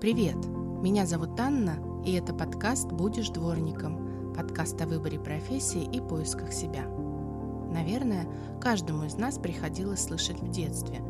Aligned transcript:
Привет! 0.00 0.36
Меня 0.80 1.06
зовут 1.06 1.40
Анна, 1.40 1.76
и 2.06 2.12
это 2.12 2.32
подкаст 2.32 2.86
«Будешь 2.92 3.30
дворником» 3.30 4.32
подкаст 4.32 4.80
о 4.80 4.86
выборе 4.86 5.18
профессии 5.18 5.82
и 5.82 6.00
поисках 6.00 6.52
себя. 6.52 6.84
Наверное, 7.72 8.28
каждому 8.60 9.06
из 9.06 9.16
нас 9.16 9.38
приходилось 9.38 10.04
слышать 10.04 10.40
в 10.40 10.48
детстве 10.52 11.00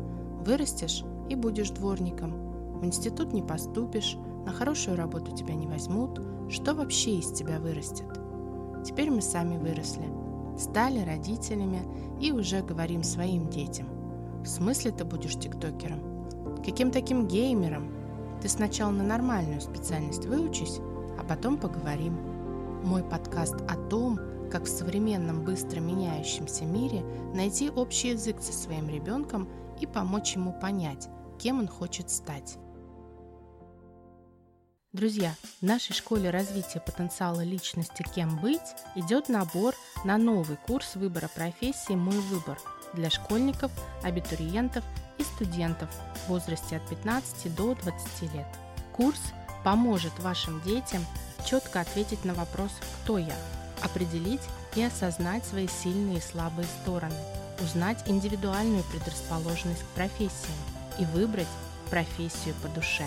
«Вырастешь 0.43 1.03
и 1.29 1.35
будешь 1.35 1.69
дворником», 1.69 2.79
«В 2.79 2.83
институт 2.83 3.31
не 3.31 3.43
поступишь», 3.43 4.17
«На 4.47 4.51
хорошую 4.51 4.97
работу 4.97 5.35
тебя 5.35 5.53
не 5.53 5.67
возьмут», 5.67 6.19
«Что 6.49 6.73
вообще 6.73 7.19
из 7.19 7.31
тебя 7.31 7.59
вырастет?» 7.59 8.07
Теперь 8.83 9.11
мы 9.11 9.21
сами 9.21 9.59
выросли, 9.59 10.07
стали 10.57 11.05
родителями 11.05 11.83
и 12.19 12.31
уже 12.31 12.63
говорим 12.63 13.03
своим 13.03 13.49
детям. 13.49 13.85
В 14.43 14.47
смысле 14.47 14.89
ты 14.89 15.05
будешь 15.05 15.35
тиктокером? 15.35 16.25
Каким 16.65 16.89
таким 16.89 17.27
геймером? 17.27 17.91
Ты 18.41 18.47
сначала 18.47 18.91
на 18.91 19.03
нормальную 19.03 19.61
специальность 19.61 20.25
выучись, 20.25 20.79
а 21.19 21.25
потом 21.27 21.57
поговорим. 21.57 22.13
Мой 22.83 23.03
подкаст 23.03 23.55
о 23.67 23.75
том, 23.89 24.17
как 24.49 24.63
в 24.63 24.69
современном 24.69 25.43
быстро 25.43 25.79
меняющемся 25.79 26.63
мире 26.63 27.03
найти 27.33 27.69
общий 27.69 28.09
язык 28.09 28.41
со 28.41 28.53
своим 28.53 28.89
ребенком 28.89 29.49
и 29.79 29.85
помочь 29.85 30.35
ему 30.35 30.53
понять, 30.53 31.09
кем 31.37 31.59
он 31.59 31.67
хочет 31.67 32.09
стать. 32.09 32.57
Друзья, 34.91 35.35
в 35.61 35.65
нашей 35.65 35.93
школе 35.93 36.31
развития 36.31 36.79
потенциала 36.79 37.43
личности 37.43 38.03
«Кем 38.15 38.39
быть» 38.39 38.59
идет 38.95 39.29
набор 39.29 39.75
на 40.03 40.17
новый 40.17 40.57
курс 40.65 40.95
выбора 40.95 41.29
профессии 41.35 41.93
«Мой 41.93 42.17
выбор» 42.17 42.57
для 42.93 43.11
школьников, 43.11 43.71
абитуриентов 44.01 44.83
и 45.19 45.23
студентов 45.23 45.89
в 46.15 46.29
возрасте 46.29 46.77
от 46.77 46.89
15 46.89 47.53
до 47.55 47.75
20 47.75 48.33
лет. 48.33 48.47
Курс 48.93 49.19
поможет 49.63 50.17
вашим 50.19 50.61
детям 50.61 51.05
четко 51.45 51.81
ответить 51.81 52.25
на 52.25 52.33
вопрос 52.33 52.71
«Кто 53.03 53.17
я?», 53.17 53.35
определить 53.81 54.41
и 54.75 54.83
осознать 54.83 55.45
свои 55.45 55.67
сильные 55.67 56.17
и 56.17 56.21
слабые 56.21 56.67
стороны, 56.81 57.15
узнать 57.61 58.03
индивидуальную 58.07 58.83
предрасположенность 58.83 59.83
к 59.83 59.95
профессиям 59.95 60.57
и 60.97 61.05
выбрать 61.05 61.47
профессию 61.89 62.55
по 62.61 62.67
душе. 62.69 63.05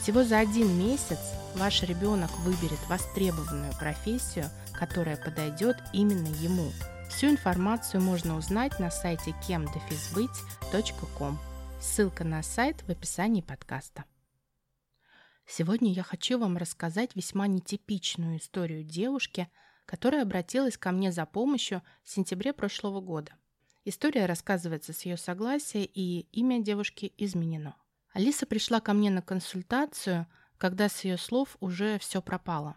Всего 0.00 0.22
за 0.22 0.38
один 0.38 0.78
месяц 0.78 1.18
ваш 1.54 1.82
ребенок 1.82 2.30
выберет 2.40 2.78
востребованную 2.88 3.72
профессию, 3.78 4.48
которая 4.72 5.16
подойдет 5.16 5.76
именно 5.92 6.28
ему– 6.28 6.70
Всю 7.08 7.28
информацию 7.28 8.02
можно 8.02 8.36
узнать 8.36 8.78
на 8.78 8.90
сайте 8.90 9.34
кемдефизбыть.ком. 9.46 11.38
Ссылка 11.80 12.24
на 12.24 12.42
сайт 12.42 12.82
в 12.82 12.90
описании 12.90 13.40
подкаста. 13.40 14.04
Сегодня 15.46 15.92
я 15.92 16.02
хочу 16.02 16.38
вам 16.38 16.56
рассказать 16.58 17.16
весьма 17.16 17.46
нетипичную 17.46 18.38
историю 18.38 18.82
девушки, 18.84 19.48
которая 19.86 20.22
обратилась 20.22 20.76
ко 20.76 20.90
мне 20.90 21.10
за 21.10 21.24
помощью 21.24 21.82
в 22.02 22.10
сентябре 22.10 22.52
прошлого 22.52 23.00
года. 23.00 23.32
История 23.84 24.26
рассказывается 24.26 24.92
с 24.92 25.02
ее 25.06 25.16
согласия, 25.16 25.84
и 25.84 26.26
имя 26.32 26.60
девушки 26.60 27.14
изменено. 27.16 27.76
Алиса 28.12 28.44
пришла 28.46 28.80
ко 28.80 28.92
мне 28.92 29.10
на 29.10 29.22
консультацию, 29.22 30.26
когда 30.58 30.88
с 30.88 31.04
ее 31.04 31.16
слов 31.16 31.56
уже 31.60 31.98
все 31.98 32.20
пропало. 32.20 32.76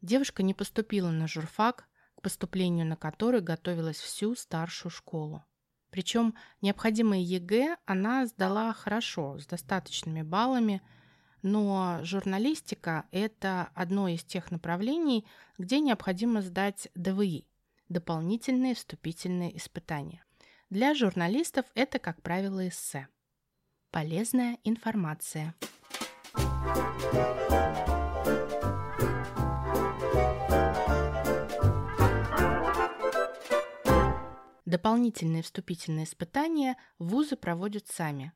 Девушка 0.00 0.42
не 0.42 0.54
поступила 0.54 1.10
на 1.10 1.28
журфак, 1.28 1.86
поступлению 2.22 2.86
на 2.86 2.96
который 2.96 3.40
готовилась 3.40 3.98
всю 3.98 4.34
старшую 4.34 4.90
школу. 4.90 5.44
Причем 5.90 6.34
необходимые 6.62 7.22
ЕГЭ 7.22 7.76
она 7.84 8.24
сдала 8.26 8.72
хорошо, 8.72 9.38
с 9.38 9.46
достаточными 9.46 10.22
баллами, 10.22 10.80
но 11.42 11.98
журналистика– 12.02 13.04
это 13.10 13.70
одно 13.74 14.08
из 14.08 14.24
тех 14.24 14.50
направлений, 14.50 15.26
где 15.58 15.80
необходимо 15.80 16.40
сдать 16.40 16.88
ДВИ– 16.94 17.46
дополнительные 17.90 18.74
вступительные 18.74 19.54
испытания. 19.56 20.24
Для 20.70 20.94
журналистов 20.94 21.66
это, 21.74 21.98
как 21.98 22.22
правило, 22.22 22.66
эссе. 22.66 23.08
Полезная 23.90 24.56
информация. 24.64 25.54
Дополнительные 34.72 35.42
вступительные 35.42 36.06
испытания 36.06 36.78
вузы 36.98 37.36
проводят 37.36 37.88
сами. 37.88 38.32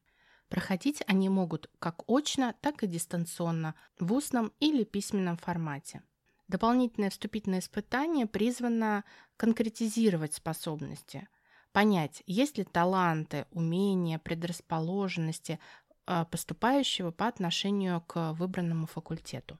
Проходить 0.51 1.03
они 1.07 1.31
могут 1.31 1.71
как 1.79 2.03
очно, 2.07 2.55
так 2.61 2.83
и 2.83 2.87
дистанционно, 2.87 3.75
в 3.99 4.13
устном 4.13 4.53
или 4.61 4.85
письменном 4.85 5.39
формате. 5.39 6.03
Дополнительное 6.47 7.09
вступительное 7.09 7.61
испытание 7.61 8.27
призвано 8.27 9.05
конкретизировать 9.39 10.35
способности, 10.35 11.27
понять, 11.73 12.23
есть 12.27 12.59
ли 12.59 12.65
таланты, 12.65 13.47
умения, 13.53 14.19
предрасположенности 14.19 15.59
а, 16.05 16.27
поступающего 16.27 17.13
по 17.13 17.29
отношению 17.29 18.03
к 18.03 18.35
выбранному 18.35 18.87
факультету. 18.87 19.59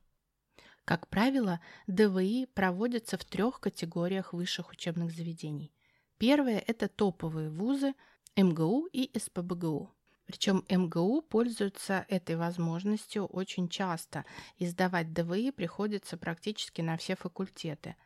Как 0.85 1.09
правило, 1.09 1.59
ДВИ 1.87 2.45
проводятся 2.53 3.17
в 3.17 3.25
трех 3.25 3.61
категориях 3.61 4.35
высших 4.35 4.73
учебных 4.73 5.11
заведений 5.11 5.73
Первое– 6.19 6.65
это 6.67 6.89
топовые 6.89 7.51
вузы 7.51 7.95
МГУ 8.37 8.89
и 8.93 9.11
СПБГУ. 9.19 9.93
Причем 10.27 10.65
МГУ 10.69 11.23
пользуются 11.23 12.07
этой 12.09 12.37
возможностью 12.37 13.27
очень 13.27 13.69
часто, 13.69 14.25
и 14.57 14.67
сдавать 14.67 15.13
ДВИ 15.13 15.51
приходится 15.51 16.17
практически 16.17 16.81
на 16.81 16.97
все 16.97 17.17
факультеты. 17.17 17.97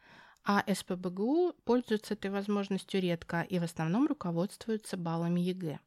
А 0.45 0.65
СПБГУ 0.73 1.55
пользуются 1.65 2.15
этой 2.15 2.31
возможностью 2.31 3.01
редко 3.01 3.43
и 3.43 3.59
в 3.59 3.63
основном 3.63 4.07
руководствуются 4.07 4.97
баллами 4.97 5.41
ЕГЭ. 5.41 5.79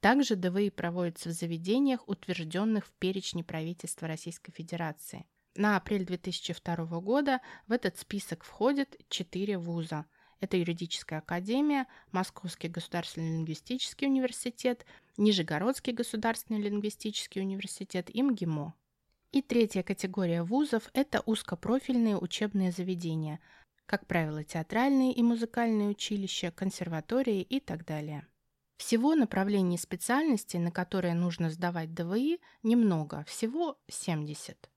Также 0.00 0.34
ДВИ 0.34 0.70
проводятся 0.70 1.28
в 1.28 1.32
заведениях, 1.32 2.06
утвержденных 2.08 2.86
в 2.86 2.92
перечне 2.92 3.44
правительства 3.44 4.08
Российской 4.08 4.52
Федерации. 4.52 5.26
На 5.54 5.76
апрель 5.76 6.04
2002 6.04 6.76
года 7.00 7.40
в 7.66 7.72
этот 7.72 7.98
список 7.98 8.42
входят 8.42 8.96
четыре 9.08 9.58
вуза– 9.58 10.06
это 10.40 10.56
Юридическая 10.56 11.18
академия, 11.20 11.86
Московский 12.12 12.68
государственный 12.68 13.38
лингвистический 13.38 14.06
университет, 14.06 14.86
Нижегородский 15.16 15.92
государственный 15.92 16.60
лингвистический 16.60 17.40
университет 17.40 18.08
и 18.14 18.22
МГИМО. 18.22 18.74
И 19.32 19.42
третья 19.42 19.82
категория 19.82 20.42
вузов– 20.42 20.88
это 20.94 21.20
узкопрофильные 21.26 22.16
учебные 22.16 22.72
заведения, 22.72 23.40
как 23.84 24.06
правило, 24.06 24.44
театральные 24.44 25.12
и 25.12 25.22
музыкальные 25.22 25.88
училища, 25.88 26.50
консерватории 26.50 27.42
и 27.42 27.60
так 27.60 27.84
далее. 27.84 28.26
Всего 28.78 29.16
направлений 29.16 29.76
специальностей, 29.76 30.60
на 30.60 30.70
которые 30.70 31.14
нужно 31.14 31.50
сдавать 31.50 31.92
ДВИ, 31.94 32.40
немного, 32.62 33.24
всего 33.24 33.76
70. 33.88 34.70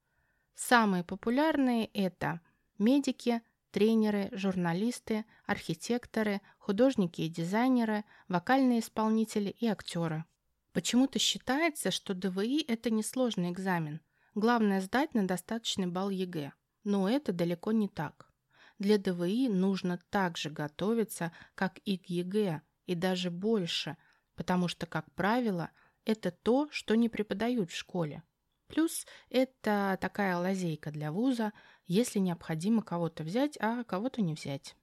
Самые 0.55 1.03
популярные– 1.03 1.85
это 1.93 2.41
медики, 2.77 3.41
тренеры, 3.71 4.29
журналисты, 4.31 5.25
архитекторы, 5.45 6.41
художники 6.59 7.21
и 7.21 7.29
дизайнеры, 7.29 8.03
вокальные 8.27 8.79
исполнители 8.79 9.49
и 9.49 9.67
актеры. 9.67 10.25
Почему-то 10.73 11.19
считается, 11.19 11.91
что 11.91 12.13
ДВИ– 12.13 12.63
это 12.67 12.89
несложный 12.89 13.51
экзамен. 13.51 13.99
Главное– 14.35 14.81
сдать 14.81 15.13
на 15.13 15.27
достаточный 15.27 15.87
балл 15.87 16.09
ЕГЭ. 16.09 16.53
Но 16.83 17.09
это 17.09 17.33
далеко 17.33 17.71
не 17.71 17.87
так. 17.89 18.31
Для 18.79 18.97
ДВИ 18.97 19.49
нужно 19.49 19.99
так 20.09 20.37
же 20.37 20.49
готовиться, 20.49 21.31
как 21.55 21.77
и 21.79 21.97
к 21.97 22.05
ЕГЭ, 22.05 22.61
и 22.85 22.95
даже 22.95 23.29
больше, 23.29 23.97
потому 24.35 24.67
что, 24.67 24.85
как 24.85 25.11
правило, 25.13 25.69
это 26.05 26.31
то, 26.31 26.67
что 26.71 26.95
не 26.95 27.09
преподают 27.09 27.71
в 27.71 27.75
школе. 27.75 28.23
Плюс 28.67 29.05
это 29.29 29.97
такая 29.99 30.37
лазейка 30.37 30.91
для 30.91 31.11
вуза, 31.11 31.51
если 31.91 32.19
необходимо 32.19 32.81
кого-то 32.81 33.23
взять, 33.23 33.57
а 33.59 33.83
кого-то 33.83 34.21
не 34.21 34.33
взять. 34.33 34.77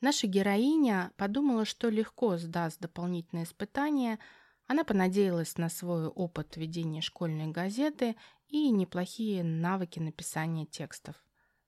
Наша 0.00 0.26
героиня 0.26 1.12
подумала, 1.18 1.66
что 1.66 1.90
легко 1.90 2.38
сдаст 2.38 2.80
дополнительное 2.80 3.44
испытание. 3.44 4.18
Она 4.66 4.84
понадеялась 4.84 5.58
на 5.58 5.68
свой 5.68 6.06
опыт 6.06 6.56
ведения 6.56 7.02
школьной 7.02 7.48
газеты 7.48 8.16
и 8.48 8.70
неплохие 8.70 9.44
навыки 9.44 9.98
написания 9.98 10.64
текстов. 10.64 11.14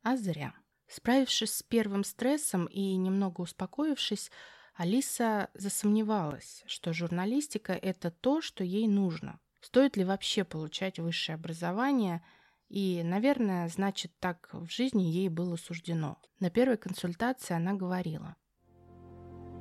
А 0.03 0.17
зря. 0.17 0.55
Справившись 0.87 1.55
с 1.55 1.63
первым 1.63 2.03
стрессом 2.03 2.65
и 2.65 2.97
немного 2.97 3.43
успокоившись, 3.43 4.31
Алиса 4.75 5.51
засомневалась, 5.53 6.63
что 6.67 6.95
журналистика– 6.95 7.73
это 7.83 8.11
то, 8.11 8.41
что 8.41 8.65
ей 8.65 8.89
нужно. 8.89 9.39
Стоит 9.61 9.99
ли 9.99 10.05
вообще 10.05 10.45
получать 10.45 10.99
высшее 10.99 11.35
образование– 11.37 12.25
и, 12.73 13.03
наверное, 13.05 13.69
значит, 13.69 14.13
так 14.19 14.49
в 14.51 14.67
жизни 14.71 15.03
ей 15.03 15.29
было 15.29 15.57
суждено. 15.57 16.17
На 16.41 16.49
первой 16.49 16.79
консультации 16.79 17.53
она 17.53 17.75
говорила. 17.75 18.35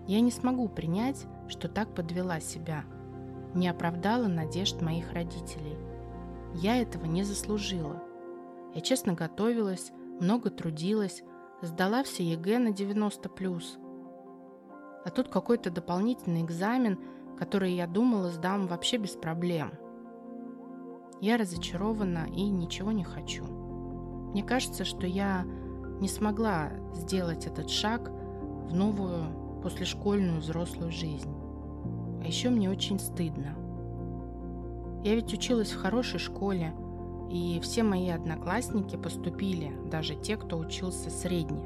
«Я 0.08 0.22
не 0.22 0.32
смогу 0.32 0.70
принять, 0.70 1.26
что 1.50 1.68
так 1.68 1.94
подвела 1.94 2.40
себя, 2.40 2.86
не 3.54 3.68
оправдала 3.68 4.28
надежд 4.28 4.82
моих 4.82 5.12
родителей. 5.12 5.76
Я 6.56 6.82
этого 6.82 7.04
не 7.04 7.24
заслужила. 7.24 8.02
Я 8.74 8.80
честно 8.80 9.12
готовилась, 9.12 9.92
много 10.22 10.50
трудилась, 10.50 11.22
сдала 11.62 12.04
все 12.04 12.24
ЕГЭ 12.24 12.60
на 12.60 12.70
90+. 12.70 13.62
А 15.04 15.10
тут 15.10 15.28
какой-то 15.28 15.70
дополнительный 15.70 16.44
экзамен, 16.44 16.98
который 17.38 17.74
я 17.74 17.88
думала 17.88 18.30
сдам 18.30 18.68
вообще 18.68 18.96
без 18.96 19.18
проблем. 19.18 19.74
Я 21.22 21.38
разочарована 21.38 22.26
и 22.36 22.50
ничего 22.50 22.92
не 22.92 23.04
хочу. 23.04 23.46
Мне 23.46 24.42
кажется, 24.42 24.84
что 24.84 25.06
я 25.06 25.46
не 26.00 26.08
смогла 26.08 26.72
сделать 26.96 27.46
этот 27.46 27.70
шаг 27.70 28.10
в 28.10 28.74
новую 28.74 29.62
послешкольную 29.62 30.40
взрослую 30.40 30.92
жизнь. 30.92 31.32
А 32.24 32.26
еще 32.26 32.50
мне 32.50 32.72
очень 32.72 33.00
стыдно. 33.00 33.56
Я 35.04 35.14
ведь 35.14 35.32
училась 35.32 35.72
в 35.72 35.80
хорошей 35.80 36.20
школе, 36.20 36.74
и 37.30 37.60
все 37.62 37.84
мои 37.84 38.10
одноклассники 38.10 38.96
поступили, 38.96 39.72
даже 39.92 40.16
те, 40.16 40.38
кто 40.38 40.58
учился 40.58 41.12
средне. 41.12 41.62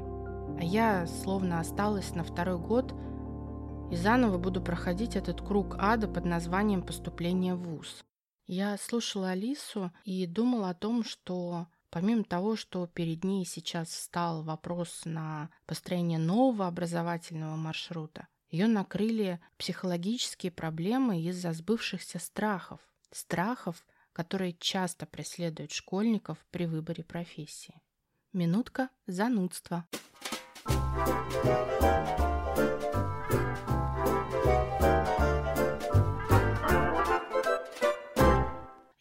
А 0.58 0.64
я 0.64 1.06
словно 1.06 1.60
осталась 1.60 2.14
на 2.14 2.24
второй 2.24 2.58
год 2.58 2.94
и 3.90 3.96
заново 3.96 4.36
буду 4.36 4.60
проходить 4.60 5.16
этот 5.16 5.40
круг 5.40 5.76
ада 5.78 6.08
под 6.08 6.26
названием 6.26 6.82
поступление 6.82 7.54
в 7.54 7.62
ВУЗ. 7.62 8.04
Я 8.46 8.76
слушала 8.78 9.30
Алису 9.30 9.92
и 10.04 10.24
думала 10.26 10.70
о 10.70 10.74
том, 10.74 11.02
что 11.02 11.66
помимо 11.90 12.22
того, 12.22 12.54
что 12.54 12.86
перед 12.86 13.24
ней 13.24 13.44
сейчас 13.44 13.88
встал 13.88 14.42
вопрос 14.42 15.02
на 15.04 15.50
построение 15.66 16.18
нового 16.18 16.68
образовательного 16.68 17.56
маршрута, 17.56 18.28
ее 18.48 18.68
накрыли 18.68 19.40
психологические 19.58 20.52
проблемы 20.52 21.20
из-за 21.22 21.52
сбывшихся 21.52 22.20
страхов. 22.20 22.80
Страхов, 23.10 23.84
которые 24.12 24.52
часто 24.52 25.06
преследуют 25.06 25.72
школьников 25.72 26.38
при 26.52 26.66
выборе 26.66 27.02
профессии. 27.02 27.82
Минутка 28.32 28.90
занудства. 29.06 29.86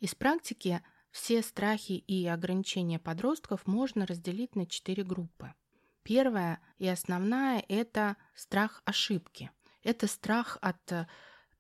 Из 0.06 0.14
практики 0.14 0.84
все 1.10 1.42
страхи 1.42 1.94
и 1.94 2.28
ограничения 2.28 3.00
подростков 3.00 3.66
можно 3.66 4.06
разделить 4.06 4.56
на 4.56 4.68
четыре 4.68 5.04
группы. 5.04 5.56
Первая 6.04 6.60
и 6.78 6.88
основная– 6.88 7.66
это 7.70 8.16
страх 8.36 8.84
ошибки. 8.86 9.50
Это 9.82 10.06
страх 10.06 10.60
от 10.62 10.92
э, 10.92 11.08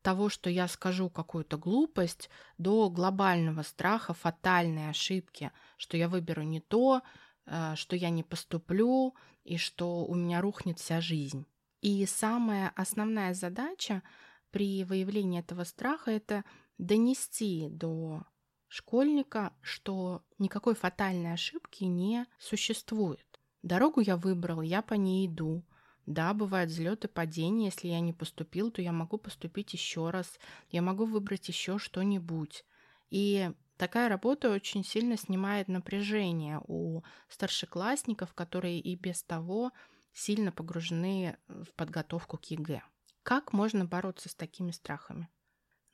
того, 0.03 0.30
что 0.30 0.51
я 0.51 0.68
скажу 0.68 1.09
какую-то 1.09 1.57
глупость, 1.57 2.30
до 2.59 2.92
глобального 2.92 3.63
страха, 3.63 4.13
фатальной 4.13 4.92
ошибки, 4.92 5.51
что 5.75 5.97
я 5.97 6.07
выберу 6.07 6.44
не 6.44 6.59
то, 6.59 7.01
э, 7.47 7.74
что 7.75 7.95
я 7.95 8.12
не 8.12 8.21
поступлю 8.21 9.15
и 9.44 9.57
что 9.57 10.06
у 10.06 10.13
меня 10.13 10.39
рухнет 10.39 10.77
вся 10.77 11.01
жизнь. 11.01 11.47
И 11.81 12.06
самая 12.06 12.71
основная 12.75 13.33
задача 13.33 14.03
при 14.51 14.83
выявлении 14.83 15.39
этого 15.39 15.63
страха– 15.63 16.12
это 16.12 16.44
донести 16.77 17.69
до 17.69 18.24
школьника, 18.67 19.53
что 19.62 20.23
никакой 20.38 20.75
фатальной 20.75 21.33
ошибки 21.33 21.83
не 21.83 22.25
существует. 22.39 23.25
Дорогу 23.63 24.01
я 24.01 24.17
выбрал, 24.17 24.62
я 24.62 24.81
по 24.81 24.94
ней 24.94 25.27
иду. 25.27 25.65
Да, 26.06 26.33
бывают 26.33 26.69
взлеты, 26.69 27.07
падения. 27.07 27.65
Если 27.65 27.88
я 27.88 28.00
не 28.00 28.13
поступил, 28.13 28.69
то 28.69 28.81
я 28.81 28.91
могу 28.91 29.17
поступить 29.17 29.73
еще 29.73 30.12
раз. 30.12 30.39
Я 30.69 30.81
могу 30.81 31.06
выбрать 31.06 31.47
еще 31.47 31.79
что-нибудь. 31.79 32.63
И 33.09 33.51
такая 33.77 34.07
работа 34.07 34.51
очень 34.51 34.83
сильно 34.83 35.18
снимает 35.18 35.68
напряжение 35.68 36.61
у 36.68 37.01
старшеклассников, 37.27 38.33
которые 38.33 38.79
и 38.79 38.95
без 38.95 39.23
того 39.23 39.71
сильно 40.13 40.51
погружены 40.51 41.38
в 41.47 41.73
подготовку 41.75 42.38
к 42.38 42.45
ЕГЭ. 42.45 42.83
Как 43.23 43.51
можно 43.51 43.85
бороться 43.85 44.29
с 44.29 44.35
такими 44.35 44.69
страхами? 44.69 45.27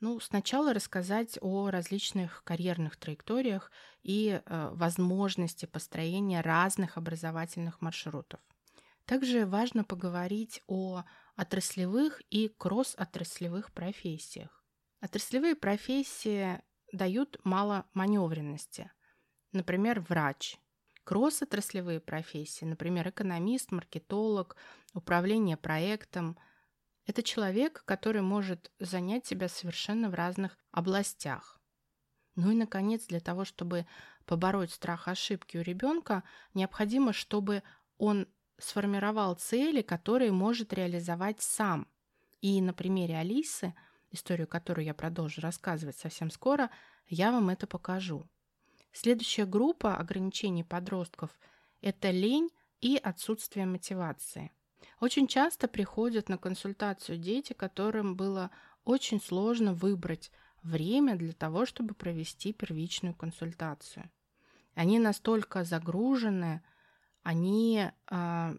Ну, 0.02 0.18
сначала 0.18 0.74
рассказать 0.74 1.38
о 1.40 1.70
различных 1.70 2.42
карьерных 2.42 2.96
траекториях 2.96 3.70
и 4.02 4.42
э, 4.44 4.70
возможности 4.72 5.64
построения 5.66 6.40
разных 6.40 6.96
образовательных 6.96 7.80
маршрутов. 7.80 8.40
Также 9.04 9.46
важно 9.46 9.84
поговорить 9.84 10.60
о 10.66 11.04
отраслевых 11.36 12.20
и 12.30 12.48
кросс-отраслевых 12.48 13.72
профессиях. 13.72 14.64
Отраслевые 15.00 15.54
профессии 15.54 16.60
дают 16.92 17.36
мало 17.44 17.86
маневренности. 17.94 18.90
Например, 19.52 20.00
врач. 20.00 20.56
Кросс-отраслевые 21.04 22.00
профессии, 22.00 22.64
например, 22.64 23.08
экономист, 23.08 23.70
маркетолог, 23.70 24.56
управление 24.94 25.56
проектом– 25.56 26.36
это 27.06 27.22
человек, 27.22 27.82
который 27.84 28.22
может 28.22 28.70
занять 28.78 29.26
себя 29.26 29.48
совершенно 29.48 30.08
в 30.08 30.14
разных 30.14 30.56
областях. 30.70 31.60
Ну 32.34 32.50
и, 32.50 32.54
наконец, 32.54 33.06
для 33.06 33.20
того, 33.20 33.44
чтобы 33.44 33.86
побороть 34.24 34.70
страх 34.70 35.08
ошибки 35.08 35.56
у 35.56 35.62
ребенка, 35.62 36.22
необходимо, 36.54 37.12
чтобы 37.12 37.62
он 37.98 38.28
сформировал 38.58 39.34
цели, 39.34 39.82
которые 39.82 40.32
может 40.32 40.72
реализовать 40.72 41.42
сам. 41.42 41.88
И 42.40 42.60
на 42.60 42.72
примере 42.72 43.16
Алисы, 43.18 43.74
историю 44.10 44.46
которую 44.46 44.84
я 44.84 44.94
продолжу 44.94 45.40
рассказывать 45.40 45.96
совсем 45.96 46.30
скоро, 46.30 46.70
я 47.08 47.32
вам 47.32 47.50
это 47.50 47.66
покажу. 47.66 48.28
Следующая 48.92 49.46
группа 49.46 49.96
ограничений 49.96 50.64
подростков– 50.64 51.30
это 51.80 52.10
лень 52.10 52.50
и 52.80 52.96
отсутствие 52.96 53.66
мотивации– 53.66 54.52
очень 55.02 55.26
часто 55.26 55.66
приходят 55.66 56.28
на 56.28 56.38
консультацию 56.38 57.18
дети, 57.18 57.54
которым 57.54 58.14
было 58.14 58.52
очень 58.84 59.20
сложно 59.20 59.74
выбрать 59.74 60.30
время 60.62 61.16
для 61.16 61.32
того, 61.32 61.66
чтобы 61.66 61.92
провести 61.92 62.52
первичную 62.52 63.12
консультацию. 63.12 64.08
Они 64.76 65.00
настолько 65.00 65.64
загружены, 65.64 66.62
они 67.24 67.90
э, 68.12 68.56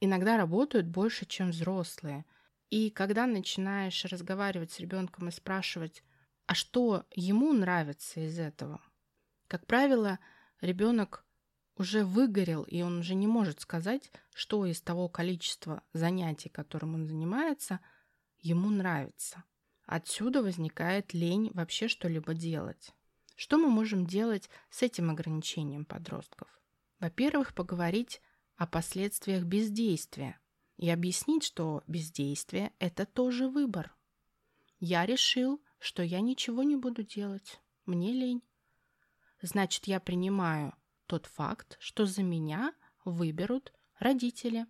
иногда 0.00 0.36
работают 0.36 0.86
больше, 0.86 1.24
чем 1.24 1.52
взрослые. 1.52 2.26
И 2.68 2.90
когда 2.90 3.26
начинаешь 3.26 4.04
разговаривать 4.04 4.70
с 4.70 4.80
ребенком 4.80 5.28
и 5.28 5.32
спрашивать, 5.32 6.04
а 6.44 6.52
что 6.54 7.06
ему 7.14 7.54
нравится 7.54 8.20
из 8.20 8.38
этого, 8.38 8.82
как 9.46 9.66
правило, 9.66 10.18
ребенок 10.60 11.24
уже 11.78 12.04
выгорел, 12.04 12.64
и 12.64 12.82
он 12.82 12.98
уже 12.98 13.14
не 13.14 13.26
может 13.26 13.60
сказать, 13.60 14.10
что 14.34 14.66
из 14.66 14.80
того 14.80 15.08
количества 15.08 15.82
занятий, 15.92 16.48
которым 16.48 16.94
он 16.94 17.06
занимается, 17.06 17.80
ему 18.40 18.70
нравится. 18.70 19.44
Отсюда 19.86 20.42
возникает 20.42 21.14
лень 21.14 21.50
вообще 21.54 21.88
что-либо 21.88 22.34
делать. 22.34 22.92
Что 23.36 23.56
мы 23.56 23.70
можем 23.70 24.06
делать 24.06 24.50
с 24.68 24.82
этим 24.82 25.10
ограничением 25.10 25.84
подростков? 25.84 26.48
Во-первых, 26.98 27.54
поговорить 27.54 28.20
о 28.56 28.66
последствиях 28.66 29.44
бездействия 29.44 30.38
и 30.76 30.90
объяснить, 30.90 31.44
что 31.44 31.84
бездействие– 31.86 32.72
это 32.80 33.06
тоже 33.06 33.48
выбор. 33.48 33.94
Я 34.80 35.06
решил, 35.06 35.62
что 35.78 36.02
я 36.02 36.20
ничего 36.20 36.64
не 36.64 36.76
буду 36.76 37.04
делать. 37.04 37.60
Мне 37.86 38.12
лень. 38.12 38.42
Значит, 39.40 39.86
я 39.86 40.00
принимаю 40.00 40.74
тот 41.08 41.26
факт, 41.26 41.76
что 41.80 42.06
за 42.06 42.22
меня 42.22 42.72
выберут 43.04 43.72
родители 43.98 44.66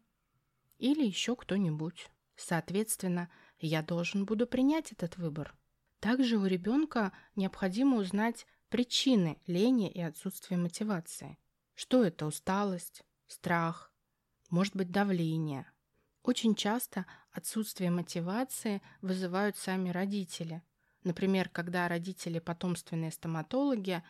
или 0.79 1.05
еще 1.05 1.37
кто-нибудь. 1.37 2.09
Соответственно, 2.37 3.29
я 3.59 3.83
должен 3.83 4.25
буду 4.25 4.47
принять 4.47 4.93
этот 4.93 5.17
выбор. 5.17 5.55
Также 5.99 6.37
у 6.39 6.47
ребенка 6.47 7.13
необходимо 7.35 7.97
узнать 7.99 8.47
причины 8.69 9.41
лени 9.47 9.91
и 9.91 10.01
отсутствия 10.01 10.57
мотивации. 10.57 11.37
Что 11.75 12.05
это 12.05 12.27
усталость, 12.27 13.03
страх, 13.27 13.93
может 14.49 14.77
быть 14.77 14.93
давление. 14.93 15.71
Очень 16.23 16.55
часто 16.55 17.05
отсутствие 17.33 17.91
мотивации 17.91 18.81
вызывают 19.03 19.57
сами 19.57 19.91
родители. 19.91 20.63
Например, 21.03 21.49
когда 21.49 21.89
родители 21.89 22.39
потомственные 22.39 23.11
стоматологи, 23.11 24.05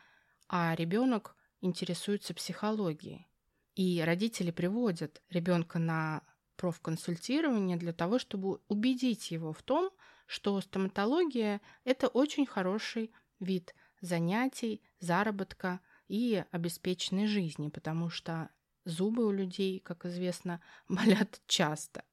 а 0.48 0.74
ребенок 0.74 1.36
интересуется 1.60 2.34
психологией. 2.34 3.28
И 3.74 4.02
родители 4.04 4.50
приводят 4.50 5.22
ребенка 5.30 5.78
на 5.78 6.22
профконсультирование 6.56 7.76
для 7.76 7.92
того, 7.92 8.18
чтобы 8.18 8.60
убедить 8.68 9.30
его 9.30 9.52
в 9.52 9.62
том, 9.62 9.90
что 10.26 10.60
стоматология– 10.60 11.60
это 11.84 12.08
очень 12.08 12.44
хороший 12.44 13.12
вид 13.40 13.74
занятий, 14.00 14.82
заработка 14.98 15.80
и 16.08 16.44
обеспеченной 16.50 17.26
жизни, 17.26 17.68
потому 17.68 18.10
что 18.10 18.50
зубы 18.84 19.26
у 19.26 19.30
людей, 19.30 19.80
как 19.80 20.04
известно, 20.04 20.60
болят 20.88 21.40
часто. 21.46 22.04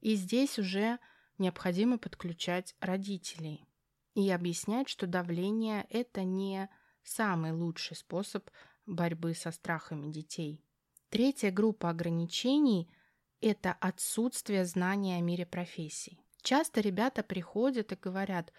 И 0.00 0.14
здесь 0.16 0.58
уже 0.58 0.98
необходимо 1.38 1.98
подключать 1.98 2.76
родителей 2.80 3.66
и 4.14 4.30
объяснять, 4.30 4.88
что 4.88 5.06
давление– 5.06 5.86
это 5.90 6.22
не 6.22 6.68
самый 7.02 7.52
лучший 7.52 7.96
способ 7.96 8.48
борьбы 8.86 9.34
со 9.34 9.50
страхами 9.50 10.10
детей. 10.10 10.60
Третья 11.08 11.50
группа 11.50 11.90
ограничений– 11.90 12.90
это 13.40 13.72
отсутствие 13.72 14.64
знания 14.64 15.18
о 15.18 15.20
мире 15.20 15.46
профессий. 15.46 16.18
Часто 16.42 16.80
ребята 16.80 17.22
приходят 17.22 17.92
и 17.92 17.96
говорят, 17.96 18.52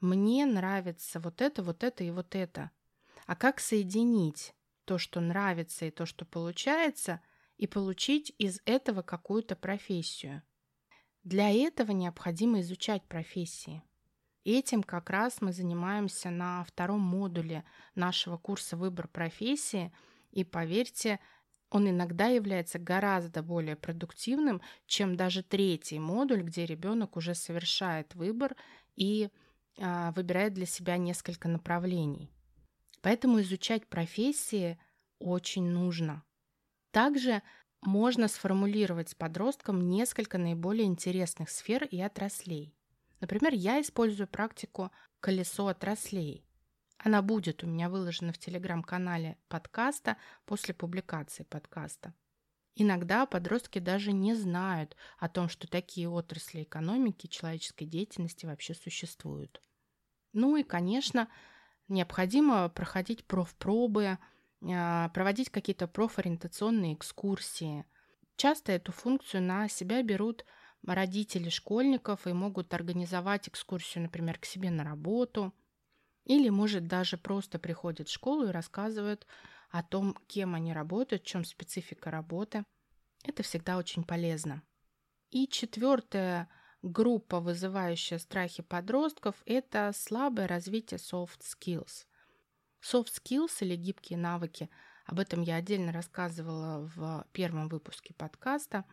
мне 0.00 0.46
нравится 0.46 1.20
вот 1.20 1.40
это, 1.40 1.62
вот 1.62 1.82
это 1.84 2.04
и 2.04 2.10
вот 2.10 2.34
это. 2.34 2.70
А 3.26 3.36
как 3.36 3.60
соединить 3.60 4.54
то, 4.84 4.98
что 4.98 5.20
нравится 5.20 5.86
и 5.86 5.90
то, 5.90 6.06
что 6.06 6.24
получается, 6.24 7.20
и 7.56 7.66
получить 7.66 8.34
из 8.38 8.60
этого 8.64 9.02
какую-то 9.02 9.56
профессию? 9.56 10.42
Для 11.24 11.50
этого 11.50 11.92
необходимо 11.92 12.60
изучать 12.60 13.04
профессии. 13.04 13.82
Этим 14.44 14.82
как 14.82 15.10
раз 15.10 15.40
мы 15.40 15.52
занимаемся 15.52 16.30
на 16.30 16.64
втором 16.64 17.00
модуле 17.00 17.64
нашего 17.94 18.36
курса 18.36 18.76
«Выбор 18.76 19.06
профессии». 19.06 19.92
И 20.32 20.44
поверьте, 20.44 21.20
он 21.70 21.88
иногда 21.88 22.26
является 22.26 22.78
гораздо 22.78 23.42
более 23.42 23.76
продуктивным, 23.76 24.60
чем 24.86 25.16
даже 25.16 25.42
третий 25.42 25.98
модуль, 25.98 26.42
где 26.42 26.66
ребенок 26.66 27.16
уже 27.16 27.34
совершает 27.34 28.14
выбор 28.14 28.56
и 28.96 29.30
а, 29.78 30.12
выбирает 30.12 30.54
для 30.54 30.66
себя 30.66 30.96
несколько 30.96 31.48
направлений. 31.48 32.30
Поэтому 33.00 33.40
изучать 33.40 33.86
профессии 33.86 34.78
очень 35.18 35.68
нужно. 35.68 36.24
Также 36.90 37.42
можно 37.80 38.28
сформулировать 38.28 39.10
с 39.10 39.14
подростком 39.14 39.88
несколько 39.88 40.38
наиболее 40.38 40.86
интересных 40.86 41.48
сфер 41.48 41.84
и 41.84 42.00
отраслей. 42.00 42.74
Например, 43.22 43.54
я 43.54 43.80
использую 43.80 44.26
практику 44.26 44.90
«Колесо 45.20 45.68
отраслей». 45.68 46.44
Она 46.98 47.22
будет 47.22 47.62
у 47.62 47.68
меня 47.68 47.88
выложена 47.88 48.32
в 48.32 48.38
телеграм-канале 48.38 49.38
подкаста 49.48 50.16
после 50.44 50.74
публикации 50.74 51.44
подкаста. 51.44 52.14
Иногда 52.74 53.24
подростки 53.26 53.78
даже 53.78 54.10
не 54.10 54.34
знают 54.34 54.96
о 55.18 55.28
том, 55.28 55.48
что 55.48 55.68
такие 55.68 56.08
отрасли 56.08 56.64
экономики, 56.64 57.28
человеческой 57.28 57.84
деятельности 57.84 58.44
вообще 58.44 58.74
существуют. 58.74 59.62
Ну 60.32 60.56
и, 60.56 60.64
конечно, 60.64 61.28
необходимо 61.86 62.70
проходить 62.70 63.24
профпробы, 63.24 64.18
а, 64.68 65.10
проводить 65.10 65.48
какие-то 65.48 65.86
профориентационные 65.86 66.94
экскурсии. 66.94 67.84
Часто 68.34 68.72
эту 68.72 68.90
функцию 68.90 69.44
на 69.44 69.68
себя 69.68 70.02
берут 70.02 70.44
родители 70.86 71.48
школьников 71.48 72.26
и 72.26 72.32
могут 72.32 72.74
организовать 72.74 73.48
экскурсию, 73.48 74.02
например, 74.02 74.38
к 74.38 74.44
себе 74.44 74.70
на 74.70 74.84
работу. 74.84 75.54
Или, 76.24 76.48
может, 76.48 76.86
даже 76.86 77.16
просто 77.16 77.58
приходят 77.58 78.08
в 78.08 78.12
школу 78.12 78.46
и 78.46 78.52
рассказывают 78.52 79.26
о 79.70 79.82
том, 79.82 80.16
кем 80.26 80.54
они 80.54 80.72
работают, 80.72 81.22
в 81.22 81.26
чем 81.26 81.44
специфика 81.44 82.10
работы. 82.10 82.64
Это 83.24 83.42
всегда 83.42 83.76
очень 83.78 84.04
полезно. 84.04 84.62
И 85.30 85.48
четвертая 85.48 86.48
группа, 86.82 87.40
вызывающая 87.40 88.18
страхи 88.18 88.62
подростков, 88.62 89.36
это 89.46 89.92
слабое 89.94 90.46
развитие 90.46 90.98
soft 90.98 91.40
skills. 91.40 92.06
Soft 92.82 93.10
skills 93.22 93.58
или 93.60 93.76
гибкие 93.76 94.18
навыки, 94.18 94.68
об 95.06 95.20
этом 95.20 95.42
я 95.42 95.56
отдельно 95.56 95.92
рассказывала 95.92 96.90
в 96.94 97.26
первом 97.32 97.68
выпуске 97.68 98.14
подкаста. 98.14 98.84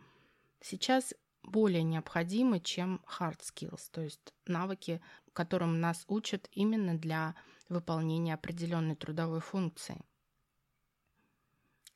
Сейчас 0.62 1.14
более 1.44 1.84
необходимы, 1.84 2.60
чем 2.60 3.02
hard 3.20 3.40
skills, 3.40 3.90
то 3.92 4.02
есть 4.02 4.34
навыки, 4.46 5.02
которым 5.34 5.80
нас 5.80 6.04
учат 6.08 6.48
именно 6.52 6.98
для 6.98 7.36
выполнения 7.70 8.34
определенной 8.34 8.96
трудовой 8.96 9.40
функции. 9.40 10.02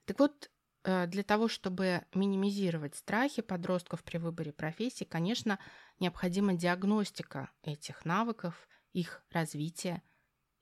Так 0.05 0.19
вот, 0.19 0.49
э, 0.83 1.07
для 1.07 1.23
того, 1.23 1.47
чтобы 1.47 2.05
минимизировать 2.13 2.95
страхи 2.95 3.41
подростков 3.41 4.03
при 4.03 4.17
выборе 4.17 4.51
профессии, 4.51 5.05
конечно, 5.05 5.59
необходима 5.99 6.53
диагностика 6.53 7.49
этих 7.63 8.05
навыков, 8.05 8.67
их 8.91 9.23
развития 9.31 10.01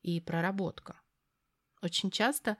и 0.01 0.19
проработка. 0.19 1.00
Очень 1.81 2.11
часто 2.11 2.57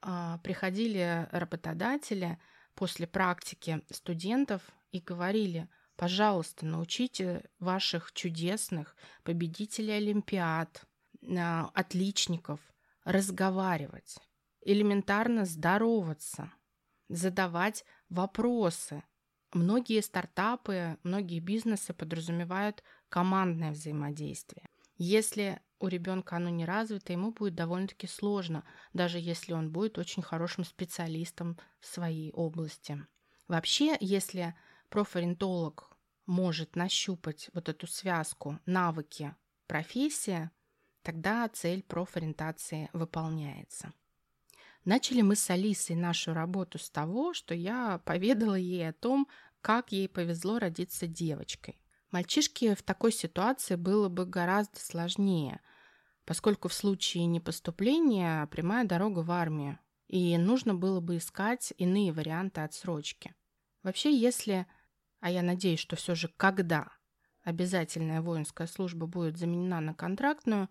а, 0.00 0.38
приходили 0.38 1.28
работодатели 1.30 2.38
после 2.74 3.06
практики 3.06 3.82
студентов 3.90 4.62
и 4.92 5.00
говорили, 5.00 5.68
пожалуйста, 5.96 6.66
научите 6.66 7.48
ваших 7.58 8.12
чудесных 8.12 8.96
победителей 9.24 9.94
Олимпиад, 9.94 10.84
а, 11.36 11.70
отличников 11.74 12.60
разговаривать, 13.04 14.18
элементарно 14.60 15.44
здороваться, 15.44 16.52
задавать 17.08 17.84
вопросы. 18.08 19.02
Многие 19.52 20.00
стартапы, 20.00 20.98
многие 21.02 21.40
бизнесы 21.40 21.92
подразумевают 21.92 22.82
командное 23.08 23.72
взаимодействие. 23.72 24.68
Если 24.96 25.60
у 25.78 25.88
ребенка 25.88 26.36
оно 26.36 26.48
не 26.48 26.64
развито, 26.64 27.12
ему 27.12 27.32
будет 27.32 27.54
довольно-таки 27.54 28.06
сложно, 28.06 28.64
даже 28.92 29.18
если 29.18 29.52
он 29.52 29.72
будет 29.72 29.98
очень 29.98 30.22
хорошим 30.22 30.64
специалистом 30.64 31.58
в 31.80 31.86
своей 31.86 32.30
области. 32.32 33.04
Вообще, 33.48 33.96
если 34.00 34.54
профориентолог 34.92 35.90
может 36.26 36.76
нащупать 36.76 37.48
вот 37.54 37.70
эту 37.70 37.86
связку 37.86 38.60
навыки, 38.66 39.34
профессия, 39.66 40.50
тогда 41.02 41.48
цель 41.48 41.82
профориентации 41.82 42.90
выполняется. 42.92 43.94
Начали 44.84 45.22
мы 45.22 45.34
с 45.34 45.48
Алисой 45.48 45.96
нашу 45.96 46.34
работу 46.34 46.78
с 46.78 46.90
того, 46.90 47.32
что 47.32 47.54
я 47.54 48.02
поведала 48.04 48.54
ей 48.54 48.90
о 48.90 48.92
том, 48.92 49.28
как 49.62 49.92
ей 49.92 50.10
повезло 50.10 50.58
родиться 50.58 51.06
девочкой. 51.06 51.80
Мальчишке 52.10 52.74
в 52.74 52.82
такой 52.82 53.12
ситуации 53.12 53.76
было 53.76 54.10
бы 54.10 54.26
гораздо 54.26 54.78
сложнее, 54.78 55.60
поскольку 56.26 56.68
в 56.68 56.74
случае 56.74 57.24
непоступления 57.24 58.46
прямая 58.48 58.84
дорога 58.84 59.20
в 59.20 59.30
армию, 59.30 59.78
и 60.08 60.36
нужно 60.36 60.74
было 60.74 61.00
бы 61.00 61.16
искать 61.16 61.72
иные 61.78 62.12
варианты 62.12 62.60
отсрочки. 62.60 63.34
Вообще, 63.82 64.14
если, 64.14 64.66
а 65.22 65.30
я 65.30 65.42
надеюсь, 65.42 65.78
что 65.78 65.94
все 65.94 66.16
же 66.16 66.28
когда 66.36 66.88
обязательная 67.44 68.20
воинская 68.20 68.66
служба 68.66 69.06
будет 69.06 69.38
заменена 69.38 69.80
на 69.80 69.94
контрактную, 69.94 70.68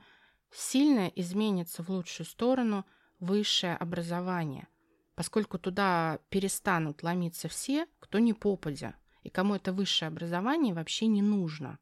сильно 0.52 1.08
изменится 1.08 1.84
в 1.84 1.90
лучшую 1.90 2.28
сторону 2.28 2.86
высшее 3.20 3.78
образование, 3.78 4.68
поскольку 5.16 5.58
туда 5.58 6.20
перестанут 6.30 7.02
ломиться 7.02 7.48
все, 7.48 7.88
кто 8.00 8.20
не 8.20 8.34
попадя, 8.34 8.96
и 9.24 9.30
кому 9.30 9.56
это 9.56 9.72
высшее 9.72 10.10
образование 10.10 10.74
вообще 10.74 11.08
не 11.08 11.22
нужно. 11.22 11.80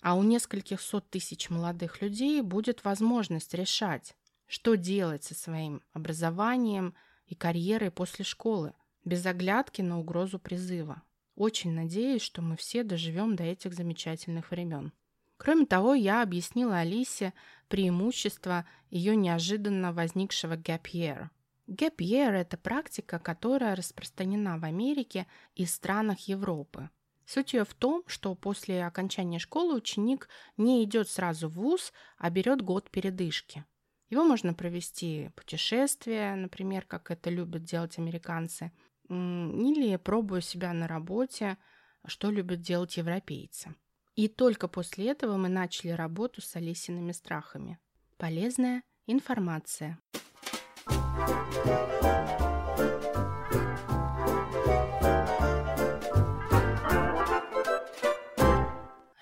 А 0.00 0.14
у 0.14 0.22
нескольких 0.22 0.80
сот 0.80 1.10
тысяч 1.10 1.50
молодых 1.50 2.02
людей 2.02 2.40
будет 2.40 2.84
возможность 2.84 3.52
решать, 3.52 4.16
что 4.46 4.76
делать 4.76 5.24
со 5.24 5.34
своим 5.34 5.82
образованием 5.92 6.94
и 7.26 7.34
карьерой 7.34 7.90
после 7.90 8.24
школы, 8.24 8.74
без 9.04 9.26
оглядки 9.26 9.82
на 9.82 9.98
угрозу 9.98 10.38
призыва. 10.38 11.02
Очень 11.34 11.72
надеюсь, 11.72 12.22
что 12.22 12.42
мы 12.42 12.56
все 12.56 12.82
доживем 12.82 13.36
до 13.36 13.44
этих 13.44 13.74
замечательных 13.74 14.50
времен. 14.50 14.92
Кроме 15.36 15.66
того, 15.66 15.94
я 15.94 16.22
объяснила 16.22 16.78
Алисе 16.78 17.32
преимущества 17.68 18.66
ее 18.90 19.16
неожиданно 19.16 19.92
возникшего 19.92 20.56
gap 20.56 20.84
year– 20.92 21.28
Gap 21.68 21.96
year– 21.98 22.32
это 22.32 22.58
практика, 22.58 23.18
которая 23.18 23.76
распространена 23.76 24.58
в 24.58 24.64
Америке 24.64 25.26
и 25.54 25.64
странах 25.64 26.20
Европы. 26.28 26.90
Суть 27.24 27.54
ее 27.54 27.64
в 27.64 27.72
том, 27.72 28.02
что 28.06 28.34
после 28.34 28.84
окончания 28.84 29.38
школы 29.38 29.76
ученик 29.76 30.28
не 30.56 30.82
идет 30.82 31.08
сразу 31.08 31.48
в 31.48 31.54
ВУЗ, 31.54 31.92
а 32.18 32.30
берет 32.30 32.62
год 32.62 32.90
передышки. 32.90 33.64
Его 34.10 34.24
можно 34.24 34.54
провести 34.54 35.30
путешествие, 35.36 36.34
например, 36.34 36.84
как 36.84 37.10
это 37.10 37.30
любят 37.30 37.62
делать 37.62 37.96
американцы, 37.96 38.72
или 39.08 39.96
пробуя 39.96 40.40
себя 40.40 40.72
на 40.72 40.86
работе, 40.86 41.58
что 42.06 42.30
любят 42.30 42.60
делать 42.60 42.96
европейцы. 42.96 43.74
И 44.14 44.28
только 44.28 44.68
после 44.68 45.10
этого 45.10 45.36
мы 45.36 45.48
начали 45.48 45.90
работу 45.90 46.42
с 46.42 46.54
Алисиными 46.56 47.12
страхами. 47.12 47.78
Полезная 48.18 48.82
информация. 49.06 49.98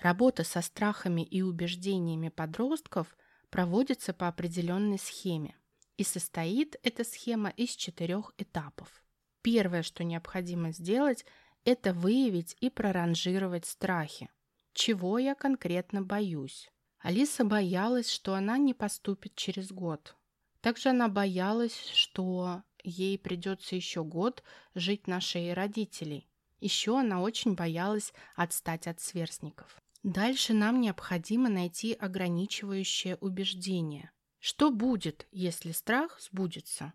Работа 0.01 0.43
со 0.43 0.61
страхами 0.61 1.21
и 1.21 1.41
убеждениями 1.41 2.29
подростков 2.29 3.15
проводится 3.49 4.13
по 4.13 4.27
определенной 4.27 4.97
схеме. 4.97 5.55
И 5.97 6.03
состоит 6.03 6.75
эта 6.81 7.03
схема 7.03 7.49
из 7.49 7.75
четырех 7.75 8.33
этапов. 8.37 9.03
Первое, 9.41 9.83
что 9.83 10.03
необходимо 10.03 10.71
сделать, 10.71 11.25
это 11.63 11.93
выявить 11.93 12.55
и 12.59 12.69
проранжировать 12.69 13.65
страхи. 13.65 14.29
Чего 14.73 15.17
я 15.17 15.35
конкретно 15.35 16.01
боюсь? 16.01 16.69
Алиса 16.99 17.43
боялась, 17.43 18.09
что 18.09 18.35
она 18.35 18.57
не 18.57 18.73
поступит 18.73 19.35
через 19.35 19.71
год. 19.71 20.15
Также 20.61 20.89
она 20.89 21.07
боялась, 21.07 21.89
что 21.93 22.63
ей 22.83 23.17
придется 23.17 23.75
еще 23.75 24.03
год 24.03 24.43
жить 24.75 25.07
на 25.07 25.19
шее 25.19 25.53
родителей. 25.53 26.27
Еще 26.59 26.99
она 26.99 27.21
очень 27.21 27.55
боялась 27.55 28.13
отстать 28.35 28.85
от 28.85 29.01
сверстников. 29.01 29.81
Дальше 30.03 30.53
нам 30.53 30.79
необходимо 30.79 31.49
найти 31.49 31.93
ограничивающее 31.93 33.15
убеждение. 33.17 34.11
Что 34.39 34.71
будет, 34.71 35.27
если 35.31 35.71
страх 35.71 36.19
сбудется? 36.19 36.93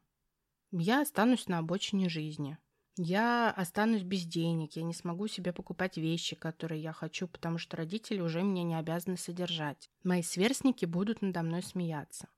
Я 0.72 1.02
останусь 1.02 1.48
на 1.48 1.58
обочине 1.58 2.08
жизни. 2.08 2.58
Я 2.98 3.50
останусь 3.50 4.02
без 4.02 4.24
денег, 4.24 4.72
я 4.76 4.82
не 4.82 4.94
смогу 4.94 5.28
себе 5.28 5.52
покупать 5.52 5.98
вещи, 5.98 6.34
которые 6.34 6.82
я 6.82 6.92
хочу, 6.92 7.28
потому 7.28 7.58
что 7.58 7.76
родители 7.76 8.20
уже 8.20 8.42
меня 8.42 8.62
не 8.62 8.74
обязаны 8.74 9.18
содержать. 9.18 9.90
Мои 10.02 10.22
сверстники 10.22 10.86
будут 10.86 11.20
надо 11.20 11.42
мной 11.42 11.62
смеяться. 11.62 12.28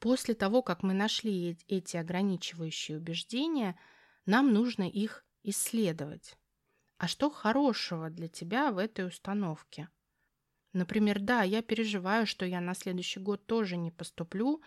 После 0.00 0.34
того, 0.34 0.62
как 0.62 0.82
мы 0.82 0.92
нашли 0.92 1.56
эти 1.68 1.96
ограничивающие 1.96 2.98
убеждения, 2.98 3.78
нам 4.26 4.52
нужно 4.52 4.88
их 4.88 5.24
исследовать. 5.44 6.36
А 6.98 7.06
что 7.06 7.30
хорошего 7.30 8.10
для 8.10 8.28
тебя 8.28 8.72
в 8.72 8.78
этой 8.78 9.06
установке? 9.06 9.88
Например, 10.72 11.20
да, 11.20 11.42
я 11.42 11.62
переживаю, 11.62 12.26
что 12.26 12.44
я 12.44 12.60
на 12.60 12.74
следующий 12.74 13.20
год 13.20 13.46
тоже 13.46 13.76
не 13.76 13.90
поступлю, 13.90 14.62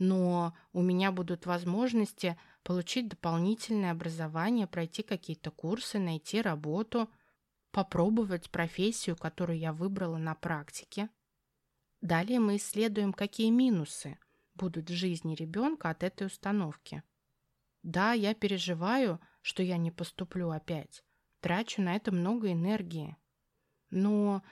но 0.00 0.54
у 0.72 0.80
меня 0.80 1.12
будут 1.12 1.44
возможности 1.44 2.38
получить 2.62 3.08
дополнительное 3.08 3.92
образование, 3.92 4.66
пройти 4.66 5.02
какие-то 5.02 5.50
курсы, 5.50 5.98
найти 5.98 6.40
работу, 6.40 7.10
попробовать 7.70 8.50
профессию, 8.50 9.14
которую 9.14 9.58
я 9.58 9.74
выбрала 9.74 10.16
на 10.16 10.34
практике. 10.34 11.10
Далее 12.00 12.40
мы 12.40 12.56
исследуем, 12.56 13.12
какие 13.12 13.50
минусы 13.50 14.18
будут 14.54 14.88
в 14.88 14.94
жизни 14.94 15.34
ребенка 15.34 15.90
от 15.90 16.02
этой 16.02 16.28
установки. 16.28 17.02
Да, 17.82 18.14
я 18.14 18.32
переживаю, 18.32 19.20
что 19.42 19.62
я 19.62 19.76
не 19.76 19.90
поступлю 19.90 20.48
опять. 20.48 21.04
Трачу 21.40 21.82
на 21.82 21.94
это 21.94 22.10
много 22.10 22.50
энергии. 22.50 23.18
Но 23.90 24.42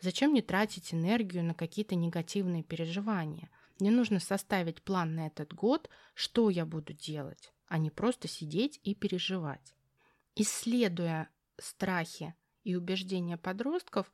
зачем 0.00 0.32
мне 0.32 0.42
тратить 0.42 0.92
энергию 0.92 1.44
на 1.44 1.54
какие-то 1.54 1.94
негативные 1.94 2.64
переживания? 2.64 3.50
Мне 3.78 3.90
нужно 3.90 4.20
составить 4.20 4.82
план 4.82 5.14
на 5.14 5.26
этот 5.26 5.52
год, 5.52 5.90
что 6.14 6.48
я 6.50 6.64
буду 6.64 6.92
делать, 6.92 7.52
а 7.68 7.78
не 7.78 7.90
просто 7.90 8.26
сидеть 8.26 8.80
и 8.84 8.94
переживать. 8.94 9.74
Исследуя 10.34 11.28
страхи 11.58 12.34
и 12.64 12.74
убеждения 12.74 13.36
подростков, 13.36 14.10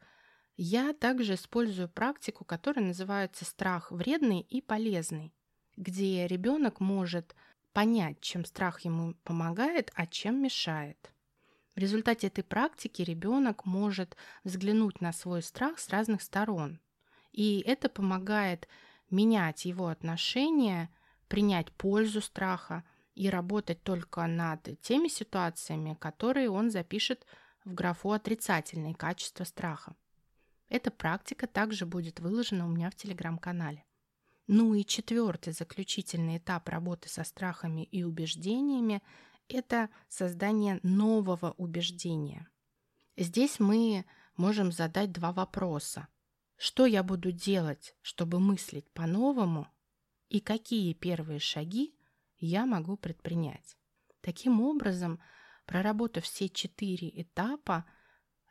я 0.57 0.93
также 0.93 1.35
использую 1.35 1.89
практику, 1.89 2.45
которая 2.45 2.85
называется 2.85 3.45
страх 3.45 3.91
вредный 3.91 4.41
и 4.41 4.61
полезный, 4.61 5.33
где 5.77 6.27
ребенок 6.27 6.81
может 6.81 7.35
понять, 7.73 8.21
чем 8.21 8.45
страх 8.45 8.81
ему 8.81 9.15
помогает, 9.25 9.91
а 9.95 10.07
чем 10.07 10.43
мешает. 10.43 11.13
В 11.75 11.79
результате 11.79 12.27
этой 12.27 12.45
практики 12.45 13.01
ребенок 13.01 13.65
может 13.65 14.17
взглянуть 14.45 15.01
на 15.01 15.13
свой 15.13 15.43
страх 15.43 15.79
с 15.79 15.89
разных 15.89 16.21
сторон. 16.21 16.81
И 17.33 17.61
это 17.61 17.89
помогает 17.89 18.69
менять 19.13 19.65
его 19.65 19.89
отношение, 19.89 20.89
принять 21.29 21.71
пользу 21.73 22.21
страха 22.21 22.85
и 23.15 23.29
работать 23.29 23.83
только 23.83 24.27
над 24.27 24.81
теми 24.81 25.09
ситуациями, 25.09 25.95
которые 26.01 26.51
он 26.51 26.71
запишет 26.71 27.25
в 27.65 27.75
графу 27.75 28.13
«Отрицательные 28.13 28.95
качества 28.95 29.45
страха». 29.45 29.95
Эта 30.69 30.91
практика 30.91 31.47
также 31.47 31.85
будет 31.85 32.19
выложена 32.19 32.67
у 32.67 32.69
меня 32.69 32.91
в 32.91 32.95
телеграм-канале. 32.95 33.85
Ну 34.47 34.75
и 34.75 34.85
четвертый 34.85 35.53
заключительный 35.53 36.39
этап 36.39 36.69
работы 36.69 37.09
со 37.09 37.25
страхами 37.25 37.85
и 37.85 38.03
убеждениями– 38.03 39.03
это 39.49 39.91
создание 40.09 40.81
нового 40.83 41.55
убеждения. 41.59 42.49
Здесь 43.17 43.61
мы 43.61 44.05
можем 44.37 44.73
задать 44.73 45.13
два 45.13 45.33
вопроса. 45.33 46.09
Что 46.65 46.87
я 46.87 47.03
буду 47.03 47.33
делать, 47.33 47.97
чтобы 48.03 48.39
мыслить 48.39 48.89
по-новому? 48.93 49.67
И 50.29 50.39
какие 50.39 50.93
первые 50.93 51.41
шаги 51.41 51.93
я 52.39 52.67
могу 52.67 52.97
предпринять? 52.97 53.77
Таким 54.21 54.61
образом, 54.61 55.19
проработав 55.67 56.23
все 56.23 56.49
четыре 56.49 57.11
этапа, 57.21 57.85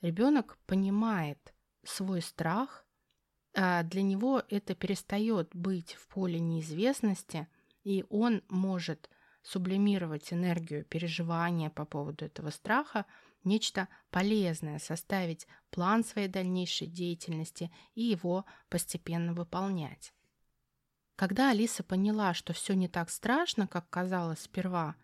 ребенок 0.01 0.57
понимает 0.65 1.53
свой 1.85 2.21
страх, 2.21 2.85
а 3.55 3.81
для 3.83 4.01
него 4.01 4.43
это 4.49 4.75
перестает 4.75 5.55
быть 5.55 5.93
в 5.93 6.09
поле 6.09 6.41
неизвестности, 6.41 7.47
и 7.85 8.03
он 8.09 8.43
может 8.49 9.09
сублимировать 9.41 10.33
энергию 10.33 10.83
переживания 10.83 11.69
по 11.69 11.85
поводу 11.85 12.25
этого 12.25 12.49
страха 12.49 13.05
нечто 13.43 13.87
полезное, 14.09 14.79
составить 14.79 15.47
план 15.69 16.03
своей 16.03 16.27
дальнейшей 16.27 16.87
деятельности 16.87 17.71
и 17.93 18.01
его 18.01 18.45
постепенно 18.69 19.33
выполнять. 19.33 20.13
Когда 21.15 21.51
Алиса 21.51 21.83
поняла, 21.83 22.33
что 22.33 22.53
все 22.53 22.73
не 22.73 22.87
так 22.87 23.09
страшно, 23.09 23.67
как 23.67 23.89
казалось 23.89 24.39
сперва, 24.39 24.95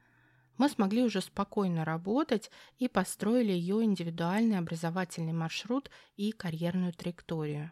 мы 0.58 0.70
смогли 0.70 1.04
уже 1.04 1.22
спокойно 1.22 1.86
работать 1.86 2.50
и 2.78 2.88
построили 2.88 3.52
ее 3.52 3.84
индивидуальный 3.84 4.58
образовательный 4.58 5.34
маршрут 5.34 5.92
и 6.16 6.32
карьерную 6.32 6.94
траекторию. 6.94 7.72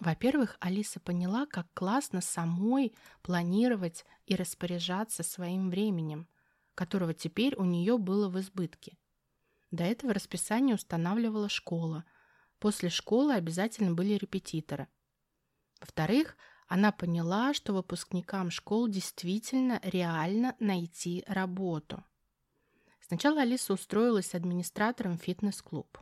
Во-первых, 0.00 0.56
Алиса 0.60 1.00
поняла, 1.00 1.46
как 1.46 1.72
классно 1.74 2.22
самой 2.22 2.94
планировать 3.20 4.06
и 4.26 4.34
распоряжаться 4.34 5.22
своим 5.22 5.68
временем, 5.68 6.26
которого 6.74 7.12
теперь 7.12 7.54
у 7.56 7.64
нее 7.64 7.98
было 7.98 8.28
в 8.28 8.40
избытке. 8.40 8.96
До 9.72 9.84
этого 9.84 10.12
расписание 10.12 10.74
устанавливала 10.74 11.48
школа. 11.48 12.04
После 12.58 12.90
школы 12.90 13.32
обязательно 13.32 13.94
были 13.94 14.12
репетиторы. 14.12 14.86
Во-вторых, 15.80 16.36
она 16.68 16.92
поняла, 16.92 17.54
что 17.54 17.72
выпускникам 17.72 18.50
школ 18.50 18.86
действительно 18.86 19.80
реально 19.82 20.54
найти 20.60 21.24
работу. 21.26 22.04
Сначала 23.00 23.40
Алиса 23.40 23.72
устроилась 23.72 24.34
администратором 24.34 25.18
фитнес-клуб. 25.18 25.98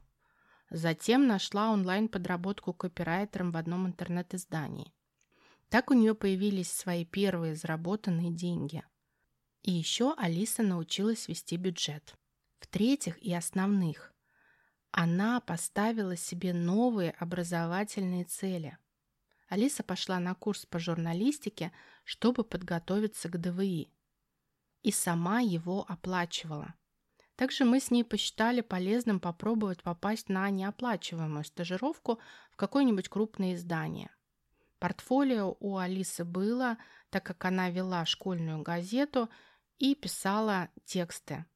Затем 0.69 1.29
нашла 1.29 1.71
онлайн-подработку 1.71 2.73
копирайтером 2.73 3.53
в 3.53 3.57
одном 3.57 3.87
интернет-издании. 3.87 4.93
Так 5.69 5.93
у 5.93 5.95
нее 5.95 6.17
появились 6.17 6.73
свои 6.73 7.05
первые 7.05 7.55
заработанные 7.55 8.33
деньги. 8.33 8.85
И 9.63 9.71
еще 9.71 10.13
Алиса 10.17 10.65
научилась 10.65 11.29
вести 11.29 11.57
бюджет. 11.57 12.17
В-третьих 12.61 13.19
и 13.23 13.35
основных, 13.35 14.13
она 14.93 15.41
поставила 15.41 16.15
себе 16.17 16.53
новые 16.53 17.13
образовательные 17.13 18.25
цели. 18.25 18.79
Алиса 19.49 19.83
пошла 19.83 20.21
на 20.21 20.35
курс 20.35 20.67
по 20.67 20.79
журналистике, 20.79 21.73
чтобы 22.05 22.45
подготовиться 22.45 23.29
к 23.29 23.41
ДВИ. 23.41 23.93
И 24.83 24.93
сама 24.93 25.41
его 25.41 25.85
оплачивала. 25.89 26.75
Также 27.35 27.65
мы 27.65 27.81
с 27.81 27.91
ней 27.91 28.05
посчитали 28.05 28.61
полезным 28.61 29.19
попробовать 29.19 29.83
попасть 29.83 30.29
на 30.29 30.51
неоплачиваемую 30.51 31.45
стажировку 31.45 32.21
в 32.53 32.57
какое-нибудь 32.57 33.09
крупное 33.09 33.55
издание. 33.55 34.11
Портфолио 34.79 35.57
у 35.61 35.79
Алисы 35.79 36.25
было, 36.25 36.77
так 37.09 37.25
как 37.25 37.45
она 37.45 37.71
вела 37.71 38.05
школьную 38.05 38.63
газету 38.63 39.31
и 39.79 39.95
писала 39.95 40.69
тексты. 40.85 41.47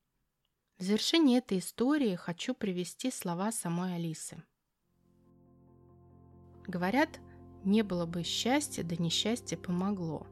В 0.79 0.83
завершении 0.83 1.39
этой 1.39 1.59
истории 1.59 2.17
хочу 2.17 2.53
привести 2.53 3.13
слова 3.13 3.53
самой 3.53 3.95
Алисы. 3.95 4.43
Говорят, 6.67 7.21
не 7.63 7.83
было 7.83 8.07
бы 8.07 8.25
счастья, 8.25 8.83
да 8.83 8.97
несчастье 8.97 9.57
помогло. 9.57 10.27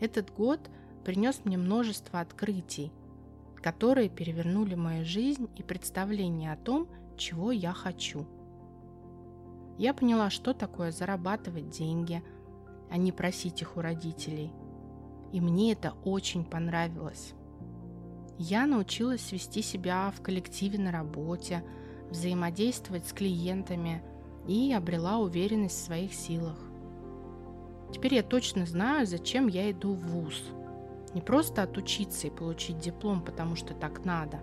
Этот 0.00 0.32
год 0.32 0.70
принес 1.04 1.44
мне 1.44 1.58
множество 1.58 2.20
открытий, 2.20 2.92
которые 3.56 4.08
перевернули 4.08 4.74
мою 4.74 5.04
жизнь 5.04 5.50
и 5.56 5.62
представление 5.62 6.52
о 6.52 6.56
том, 6.56 6.88
чего 7.18 7.52
я 7.52 7.74
хочу. 7.74 8.26
Я 9.76 9.92
поняла, 9.92 10.30
что 10.30 10.54
такое 10.54 10.92
зарабатывать 10.92 11.68
деньги, 11.68 12.22
а 12.90 12.96
не 12.96 13.12
просить 13.12 13.60
их 13.60 13.76
у 13.76 13.82
родителей. 13.82 14.50
И 15.30 15.42
мне 15.42 15.72
это 15.72 15.92
очень 16.04 16.44
понравилось. 16.44 17.34
Я 18.44 18.66
научилась 18.66 19.30
вести 19.30 19.62
себя 19.62 20.12
в 20.16 20.20
коллективе 20.20 20.76
на 20.76 20.90
работе, 20.90 21.62
взаимодействовать 22.10 23.06
с 23.06 23.12
клиентами 23.12 24.02
и 24.48 24.72
обрела 24.72 25.18
уверенность 25.18 25.76
в 25.76 25.84
своих 25.84 26.12
силах. 26.12 26.58
Теперь 27.92 28.14
я 28.14 28.24
точно 28.24 28.66
знаю, 28.66 29.06
зачем 29.06 29.46
я 29.46 29.70
иду 29.70 29.92
в 29.92 30.04
ВУЗ. 30.08 30.42
Не 31.14 31.20
просто 31.20 31.62
отучиться 31.62 32.26
и 32.26 32.30
получить 32.30 32.80
диплом, 32.80 33.22
потому 33.22 33.54
что 33.54 33.74
так 33.74 34.04
надо, 34.04 34.40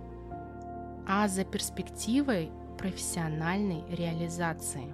а 1.05 1.27
за 1.27 1.43
перспективой 1.43 2.51
профессиональной 2.77 3.83
реализации. 3.89 4.93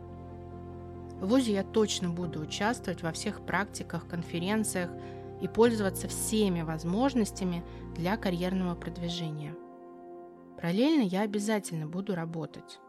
В 1.21 1.27
ВУЗе 1.27 1.53
я 1.53 1.63
точно 1.63 2.09
буду 2.09 2.39
участвовать 2.39 3.03
во 3.03 3.11
всех 3.11 3.41
практиках, 3.41 4.07
конференциях 4.07 4.89
и 5.41 5.47
пользоваться 5.47 6.07
всеми 6.07 6.61
возможностями 6.61 7.63
для 7.95 8.17
карьерного 8.17 8.75
продвижения. 8.75 9.55
Параллельно 10.55 11.03
я 11.03 11.21
обязательно 11.21 11.87
буду 11.87 12.15
работать. 12.15 12.79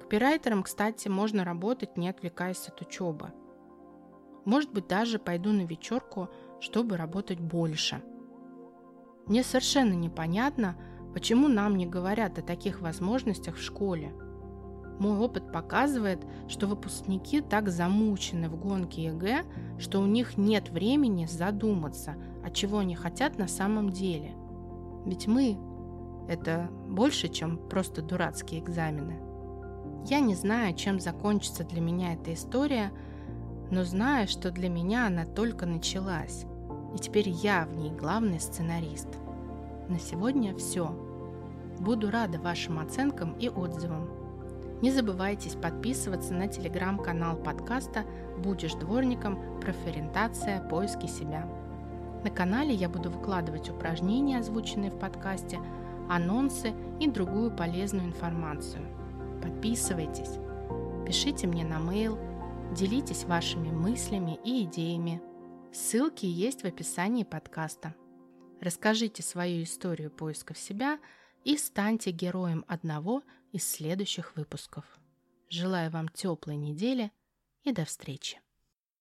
Копирайтером, 0.00 0.62
кстати, 0.62 1.08
можно 1.08 1.44
работать, 1.44 1.96
не 1.96 2.08
отвлекаясь 2.08 2.68
от 2.68 2.80
учебы. 2.80 3.32
Может 4.44 4.72
быть, 4.72 4.86
даже 4.86 5.18
пойду 5.18 5.52
на 5.52 5.62
вечерку, 5.62 6.28
чтобы 6.60 6.96
работать 6.96 7.40
больше. 7.40 8.02
Мне 9.26 9.42
совершенно 9.42 9.92
непонятно, 9.92 10.76
почему 11.14 11.48
нам 11.48 11.76
не 11.76 11.86
говорят 11.86 12.38
о 12.38 12.42
таких 12.42 12.80
возможностях 12.80 13.56
в 13.56 13.62
школе. 13.62 14.12
Мой 15.02 15.18
опыт 15.18 15.50
показывает, 15.50 16.24
что 16.46 16.68
выпускники 16.68 17.40
так 17.40 17.70
замучены 17.70 18.48
в 18.48 18.54
гонке 18.54 19.06
ЕГЭ, 19.06 19.42
что 19.80 19.98
у 19.98 20.06
них 20.06 20.38
нет 20.38 20.70
времени 20.70 21.26
задуматься, 21.26 22.14
а 22.44 22.50
чего 22.50 22.78
они 22.78 22.94
хотят 22.94 23.36
на 23.36 23.48
самом 23.48 23.90
деле. 23.90 24.36
Ведь 25.04 25.26
мы– 25.26 25.58
это 26.28 26.70
больше, 26.88 27.26
чем 27.26 27.58
просто 27.58 28.00
дурацкие 28.00 28.60
экзамены. 28.60 29.18
Я 30.06 30.20
не 30.20 30.36
знаю, 30.36 30.76
чем 30.76 31.00
закончится 31.00 31.64
для 31.64 31.80
меня 31.80 32.14
эта 32.14 32.32
история, 32.32 32.92
но 33.72 33.82
знаю, 33.82 34.28
что 34.28 34.52
для 34.52 34.68
меня 34.68 35.08
она 35.08 35.24
только 35.24 35.66
началась, 35.66 36.46
и 36.94 36.98
теперь 37.00 37.28
я 37.28 37.66
в 37.66 37.74
ней 37.74 37.90
главный 37.90 38.38
сценарист. 38.38 39.08
На 39.88 39.98
сегодня 39.98 40.54
все. 40.54 40.94
Буду 41.80 42.08
рада 42.08 42.38
вашим 42.38 42.78
оценкам 42.78 43.32
и 43.32 43.48
отзывам. 43.48 44.21
Не 44.82 44.90
забывайте 44.90 45.56
подписываться 45.56 46.34
на 46.34 46.48
телеграм-канал 46.48 47.36
подкаста 47.36 48.04
«Будешь 48.38 48.74
дворником. 48.74 49.60
Профориентация. 49.60 50.60
Поиски 50.60 51.06
себя». 51.06 51.48
На 52.24 52.30
канале 52.30 52.74
я 52.74 52.88
буду 52.88 53.08
выкладывать 53.08 53.70
упражнения, 53.70 54.40
озвученные 54.40 54.90
в 54.90 54.98
подкасте, 54.98 55.60
анонсы 56.10 56.74
и 56.98 57.08
другую 57.08 57.52
полезную 57.52 58.06
информацию. 58.06 58.82
Подписывайтесь, 59.40 60.40
пишите 61.06 61.46
мне 61.46 61.64
на 61.64 61.78
mail, 61.78 62.18
делитесь 62.74 63.22
вашими 63.22 63.70
мыслями 63.70 64.40
и 64.44 64.64
идеями. 64.64 65.22
Ссылки 65.72 66.26
есть 66.26 66.62
в 66.62 66.66
описании 66.66 67.22
подкаста. 67.22 67.94
Расскажите 68.60 69.22
свою 69.22 69.62
историю 69.62 70.10
поисков 70.10 70.58
себя 70.58 70.98
и 71.44 71.56
станьте 71.56 72.10
героем 72.10 72.64
одного 72.68 73.22
из 73.52 73.68
следующих 73.68 74.36
выпусков. 74.36 74.84
Желаю 75.48 75.90
вам 75.90 76.08
теплой 76.08 76.56
недели 76.56 77.12
и 77.62 77.72
до 77.72 77.84
встречи! 77.84 78.41